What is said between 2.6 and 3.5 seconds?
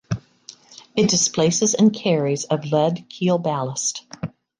lead keel